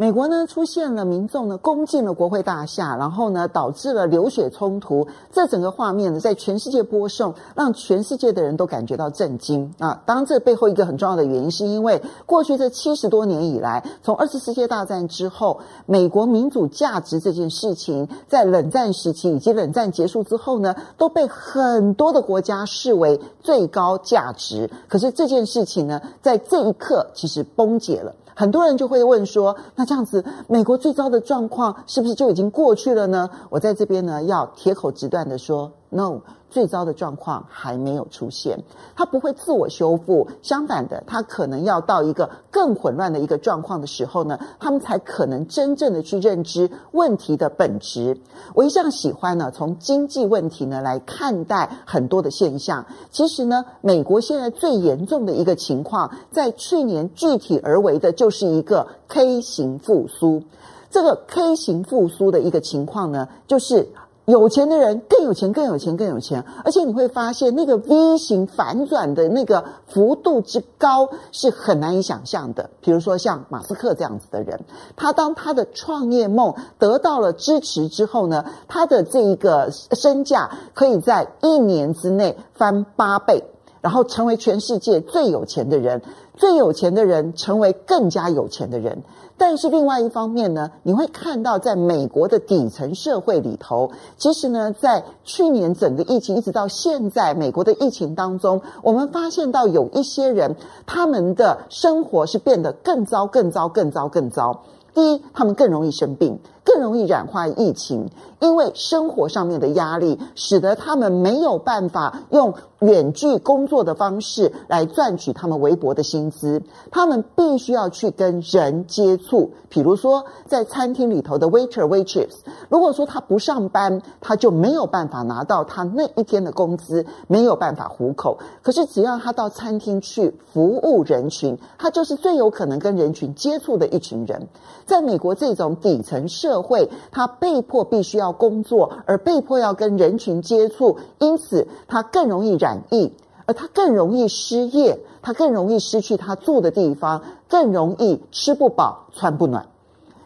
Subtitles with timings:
[0.00, 5.06] 美国呢出现了民众呢攻进了国会大厦，然后呢导致了流血冲突。
[5.30, 10.00] 这整个画面呢在全世界播送，让全世界的人都感觉到震惊啊！
[10.06, 24.70] 当然，这背后一个很重要的原因，是因为过去这七十多年以来，从二次世界大战之后，美国民主价值这件事情，在冷战时期以及冷战结束之后呢，都被很多的国家视为最高价值。
[24.88, 28.14] 可是这件事情呢，在这一刻其实崩解了。
[28.40, 38.58] 很多人就会问说：“那这样子，美国最糟的状况是不是就已经过去了呢？”我在这边呢，要铁口直断的说：“No。”最糟的状况还没有出现，
[38.96, 48.18] 它不会自我修复，相反的，它可能要到一个更混乱的一个状况的时候呢，他们才可能真正的去认知问题的本质。
[48.52, 52.84] 我一向喜欢呢，从经济问题呢来看待很多的现象。
[53.12, 60.42] 其实呢，美国现在最严重的一个情况，在去年具体而为的就是一个 K 型复苏。
[60.90, 63.86] 这个 K 型复苏的一个情况呢，就是。
[64.30, 72.70] 有钱的人更有钱，更有钱，更有钱，而且你会发现那个 V 型反转的那个幅度之高是很难以想象的。
[72.80, 74.60] 比如说像马斯克这样子的人，
[74.96, 83.44] 他当他的创业梦得到了支持之后呢，他的这一个身价可以在一年之内翻八倍，
[83.80, 86.02] 然后成为全世界最有钱的人，
[86.36, 89.02] 最有钱的人成为更加有钱的人。
[89.40, 104.60] 但是另外一方面呢，你会看到在美国的底层社会里头，其实呢，在去年整个疫情一直到现在，美国的疫情当中，我们发现到有一些人，他们的生活是变得更糟、更糟、更糟、更糟。
[104.92, 106.38] 第一，他们更容易生病。
[106.62, 116.62] 更容易染化疫情，因为生活上面的压力，使得他们没有办法用远距工作的方式来赚取他们微薄的薪资。
[116.90, 122.30] 他们必须要去跟人接触，比如说在餐厅里头的 waiter waitress，
[122.68, 128.38] 如果说他不上班，他就没有办法拿到他那一天的工资，没有办法糊口。
[128.62, 134.48] 可是只要他到餐厅去服务人群，他就是最有可能跟人群接触的一群人。
[134.86, 143.12] 在美国这种底层社会，他被迫必须要工作，而被迫要跟人群接触，因此他更容易染疫，
[143.46, 149.66] 而他更容易失业，他更容易失去他住的地方，更容易吃不饱穿不暖。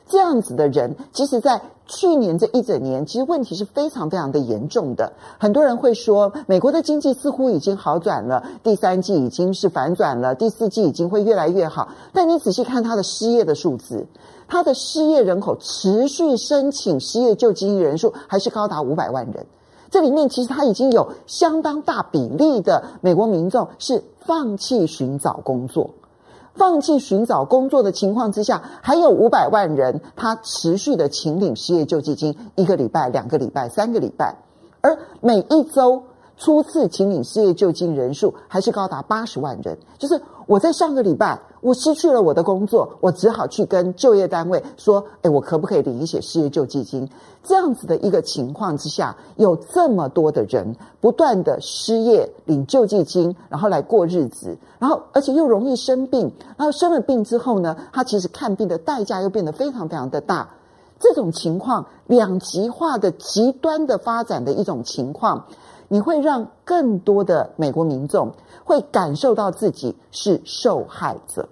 [0.07, 5.13] 这样子的人，其实在去年这一整年，其实问题是非常非常的严重的。
[5.39, 11.89] 很多人会说，美国的经济似乎已经好转了，第三季已经是反转了，第四季已经会越来越好。
[12.13, 14.07] 但你仔细看他的失业的数字。
[14.47, 19.47] 他的失业人口持续申请失业救济金人数还是高达五百万人，
[19.95, 25.89] 这里面其实他已经有相当大比例的美国民众是放弃寻找工作，
[26.57, 34.35] 放弃寻找工作的情况之下，还有五百万人他持续的请领失业救济金，一个礼拜、两个礼拜、三个礼拜，
[34.81, 36.03] 而每一周
[36.37, 41.39] 初次请领失业救济金人数还是高达八十万人，就是我在上个礼拜。
[41.65, 47.09] 我失去了我的工作，我只好去跟就业单位说：“诶，我可不可以领一些失业救济金？”
[47.43, 60.47] 这样子的一个情况之下，有这么多的人不断的失业领救济金，然后来过日子，然后而且又容易生病，然后生了病之后呢，他其实看病的代价又变得非常非常的大。
[61.01, 65.47] 这种情况两极化的极端的发展的一种情况。
[65.89, 68.33] 你会让更多的美国民众
[68.65, 71.47] 会感受到自己是受害者，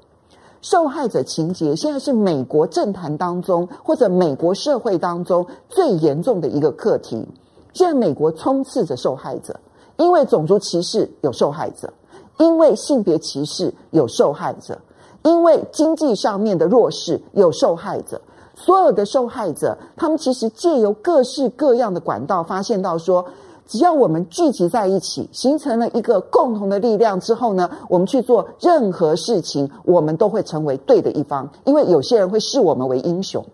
[0.63, 7.29] 受害者情节现在是美国政坛当中或者美国社会当中最严重的一个课题。
[7.75, 9.59] 现在美国充斥着受害者，
[9.97, 11.93] 因为种族歧视有受害者，
[12.39, 14.79] 因为性别歧视有受害者，
[15.25, 18.21] 因为经济上面的弱势有受害者。
[18.55, 23.25] 所有的受害者，他们其实借由各式各样的管道发现到说。
[23.67, 33.45] 只要我们聚集在一起，形成了一个共同的力量之后呢，我们去做任何事情，我们都会成为对的一方，因为有些人会视我们为英雄。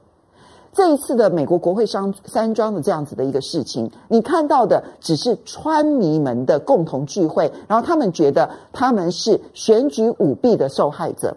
[0.72, 11.36] 这一次的美国国会山山庄的这样子的一个事情，你看到的只是川迷们的共同聚会，然后他们觉得他们是选举舞弊的受害者。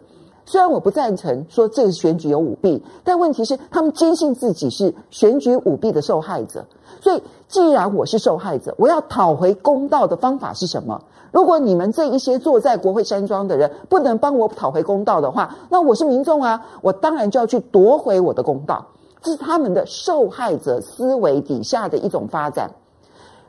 [0.51, 6.65] 虽然我不赞成说这个选举有舞弊，但问题是他们坚信自己是选举舞弊的受害者。
[6.99, 11.03] 所以，既然我是受害者，我要讨回公道的方法是什么？
[11.31, 18.87] 如果你们这一些坐在国会山庄的人不能帮我讨回公道的话，那我是民众啊，我当然就要去夺回我的公道。
[19.21, 22.71] 这是他们的受害者思维底下的一种发展。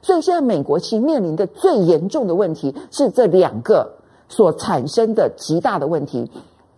[0.02, 3.94] 所以现在美国其面临的最严重的问题是这两个
[4.28, 6.30] 所产生的极大的问题，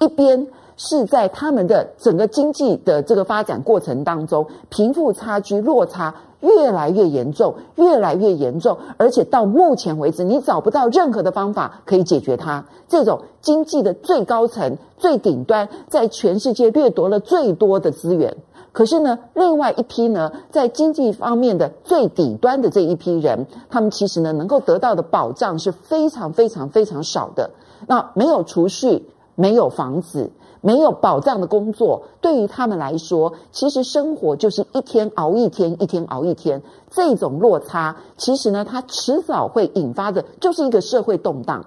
[0.04, 0.46] 一边
[0.76, 12.66] 是在他们的整个经济的这个发展过程当中，贫富差距落差越来越严重，越来越严重，而且到目前为止，你找不到任何的方法可以解决它。
[12.86, 18.36] 这种经济的最高层、最顶端，在全世界掠夺了最多的资源。
[18.72, 27.50] 可是呢，另外一批呢，在经济方面的最底端的这一批人，他们其实呢，能够得到的保障是非常非常非常少的。
[27.86, 36.62] 那没有储蓄，没有房子，没有保障的工作，对于他们来说，其实生活就是一天熬一天，一天熬一天。
[36.90, 41.66] 这种落差，其实呢，它迟早会引发的，就是一个社会动荡。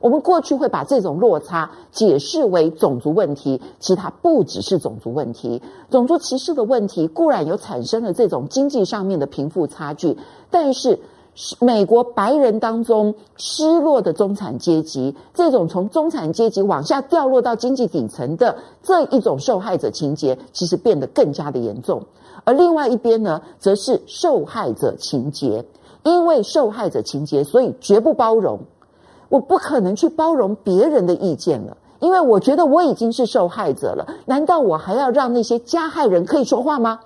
[0.00, 5.62] 我们过去会把这种落差解释为种族问题，其实它不只是种族问题。
[5.90, 10.18] 种族歧视的问题固然有产生了这种经济上面的贫富差距，
[10.50, 10.98] 但是
[11.58, 22.04] 美国白人当中失落的中产阶级，这种从中产阶级往下掉落到经济底层的这一种受害者情节，其实变得更加的严重。
[22.44, 25.64] 而另外一边呢，则是受害者情节，
[26.04, 28.60] 因为受害者情节，所以绝不包容。
[29.28, 34.06] 我不可能去包容别人的意见了，因为我觉得我已经是受害者了。
[34.26, 37.00] 难道我还要让那些加害人可以说话吗？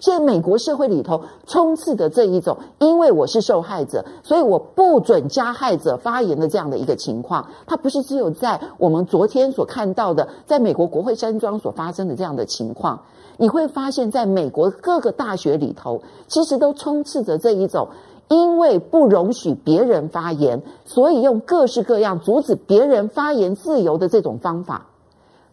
[0.00, 13.02] 现在美国社会里头充斥的这一种，因为我是受害者，所以我不准加害者发言的这样的一个情况，它不是只有在我们昨天所看到的，在美国国会山庄所发生的这样的情况。
[13.36, 17.88] 你会发现在美国各个大学里头，其实都充斥着这一种。
[18.32, 24.86] 因为不容许别人发言，所以用各式各样阻止别人发言自由的这种方法。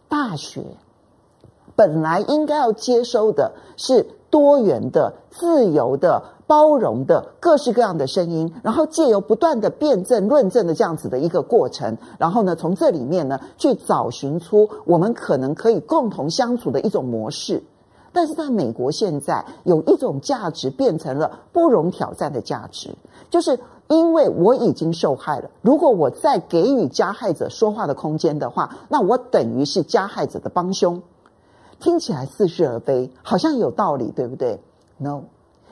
[0.08, 0.62] 大学
[1.74, 17.62] 本来应该要接收的是多元的、自由的、包容的各式各样的声音，然后借由不断的辩证、论证的这样子的一个过程，然后呢，从这里面呢，去找寻出我们可能可以共同相处的一种模式。
[18.10, 22.96] 但是在美国，现在有一种价值变成了不容挑战的价值，
[23.30, 25.50] 就是因为我已经受害了。
[25.60, 31.02] 如果我再给予加害者说话的空间的话，那我等于是加害者的帮凶。
[31.80, 34.60] 听起来似是而非，好像有道理，对不对
[34.96, 35.22] ？No，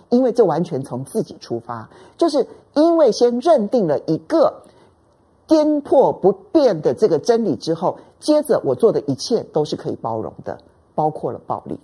[0.09, 4.63] 因为这完全从自己出发，就是因为先认定了一个
[5.47, 10.59] 颠破不变的这个真理之后，接着我做的一切都是可以包容的，
[10.95, 11.79] 包括了暴力。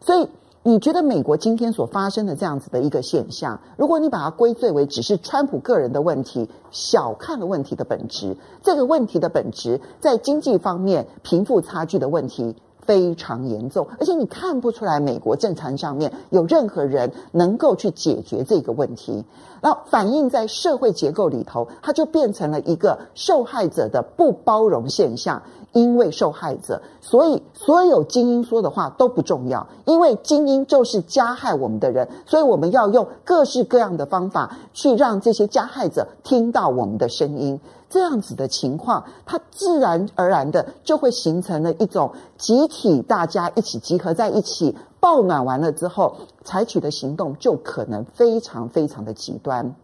[0.00, 0.28] 所以，
[0.64, 8.36] 你觉得美国今天所发生的这样子的一个现象，如果你把它归罪为只是川普个人的问题，小看了问题的本质。
[8.62, 19.24] 这个问题的本质在经济方面，贫富差距的问题非常严重，而且你看不出来美国政坛上面有任何人能够去解决这个问题。
[19.60, 25.42] 然后反映在社会结构里头，它就变成了一个受害者的不包容现象。
[25.72, 29.66] 因为受害者，所以所有精英说的话都不重要。
[29.86, 37.58] 因为精英就是加害我们的人，所以我们要用各式各样的方法去让这些加害者听到我们的声音。
[37.88, 49.74] 这样子的情况，它自然而然的就会形成了一种集体，大家一起集合在一起，抱暖完了之后，采取的行动就可能非常非常的极端。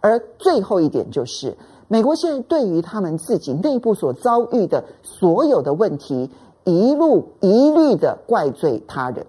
[0.00, 1.56] 而最后一点就是。
[1.92, 6.30] 美国现在对于他们自己内部所遭遇的所有的问题，
[6.62, 9.26] 一路一律的怪罪他人，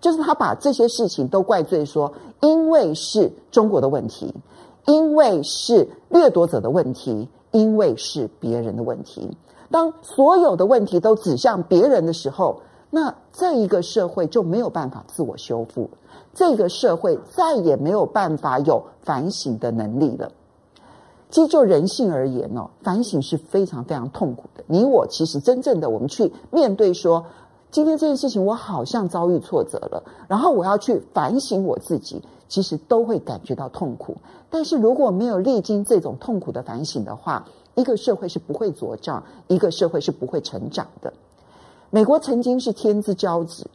[0.00, 2.10] 就是他把这些事情都怪罪说，
[2.40, 4.34] 因为是中国的问题，
[4.86, 9.36] 因为是掠夺者的问题，因为是别人的问题。
[9.70, 15.90] 当所有的问题都指向别人的时候，那这一个社会就没有办法自我修复，
[16.32, 20.32] 这个社会再也没有办法有反省的能力了。
[21.30, 24.64] 其实就人性而言哦，反省是非常非常痛苦的。
[24.66, 27.26] 你我其实真正的我们去面对说，
[27.70, 34.16] 今天这件事情我好像遭遇挫折了，然后我要去反省我自己，其实都会感觉到痛苦。
[34.48, 41.12] 但是如果没有历经这种痛苦的反省的话，一个社会是不会茁壮，一个社会是不会成长的。
[41.90, 43.66] 美国曾经是天之骄子。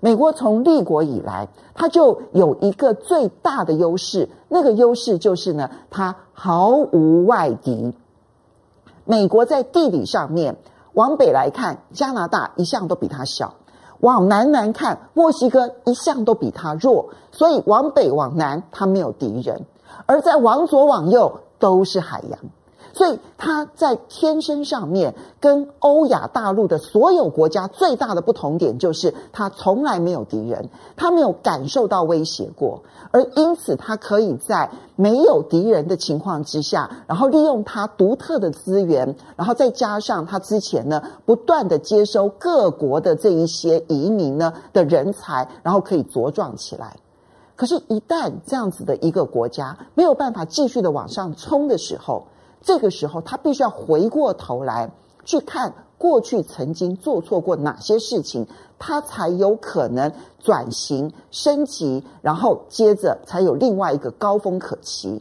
[0.00, 7.92] 美国从立国以来，它就有一个最大的优势，那个优势就是呢，它毫无外敌。
[9.04, 10.56] 美国在地理上面，
[10.92, 13.54] 往北来看，加拿大一向都比它小；
[14.00, 17.10] 往南来看，墨西哥一向都比它弱。
[17.32, 19.62] 所以往北往南，它没有敌人；
[20.06, 22.38] 而在往左往右，都是海洋。
[22.92, 46.96] 所以，他在天生上面跟欧亚大陆的所有国家最大的不同点就是，它从来没有敌人，它没有感受到威胁过，而因此它可以在没有敌人的情况之下，然后利用它独特的资源，然后再加上它之前呢不断的接收各国的这一些移民呢的人才，然后可以茁壮起来。
[47.54, 52.26] 可是，一旦这样子的一个国家没有办法继续的往上冲的时候，
[52.60, 54.90] 这个时候，他必须要回过头来
[55.24, 58.46] 去看过去曾经做错过哪些事情，
[58.78, 65.20] 他才有可能转型升级，然后接着才有另外一个高峰可期。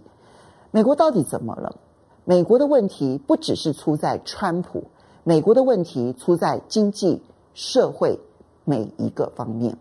[0.69, 1.75] 美国到底怎么了？
[2.23, 4.83] 美国的问题不只是出在川普，
[5.23, 7.23] 美国的问题出在经济
[7.55, 8.19] 社会
[8.65, 9.75] 每一个方面。